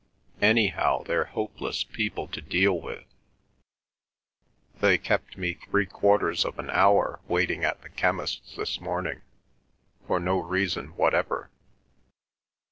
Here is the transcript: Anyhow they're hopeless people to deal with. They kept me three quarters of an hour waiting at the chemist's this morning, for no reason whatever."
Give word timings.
Anyhow 0.41 1.03
they're 1.03 1.25
hopeless 1.25 1.83
people 1.83 2.27
to 2.29 2.41
deal 2.41 2.73
with. 2.81 3.03
They 4.79 4.97
kept 4.97 5.37
me 5.37 5.53
three 5.53 5.85
quarters 5.85 6.43
of 6.43 6.57
an 6.57 6.71
hour 6.71 7.19
waiting 7.27 7.63
at 7.63 7.83
the 7.83 7.89
chemist's 7.89 8.55
this 8.55 8.79
morning, 8.81 9.21
for 10.07 10.19
no 10.19 10.39
reason 10.39 10.87
whatever." 10.95 11.51